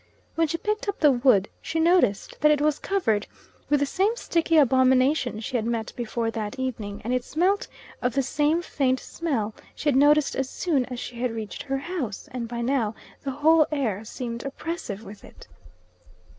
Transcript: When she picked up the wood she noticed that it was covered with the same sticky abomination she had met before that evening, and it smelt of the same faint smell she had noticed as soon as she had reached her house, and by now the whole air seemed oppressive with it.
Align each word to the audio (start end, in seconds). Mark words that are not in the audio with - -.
When 0.33 0.47
she 0.47 0.57
picked 0.57 0.89
up 0.89 0.99
the 0.99 1.11
wood 1.11 1.47
she 1.61 1.79
noticed 1.79 2.41
that 2.41 2.49
it 2.49 2.59
was 2.59 2.79
covered 2.79 3.27
with 3.69 3.81
the 3.81 3.85
same 3.85 4.15
sticky 4.15 4.57
abomination 4.57 5.39
she 5.41 5.57
had 5.57 5.65
met 5.67 5.93
before 5.95 6.31
that 6.31 6.57
evening, 6.57 7.01
and 7.03 7.13
it 7.13 7.23
smelt 7.23 7.67
of 8.01 8.15
the 8.15 8.23
same 8.23 8.63
faint 8.63 8.99
smell 8.99 9.53
she 9.75 9.89
had 9.89 9.95
noticed 9.95 10.35
as 10.35 10.49
soon 10.49 10.85
as 10.85 10.99
she 10.99 11.17
had 11.17 11.29
reached 11.29 11.61
her 11.61 11.77
house, 11.77 12.27
and 12.31 12.47
by 12.47 12.61
now 12.61 12.95
the 13.21 13.29
whole 13.29 13.67
air 13.71 14.03
seemed 14.03 14.43
oppressive 14.43 15.03
with 15.03 15.23
it. 15.23 15.47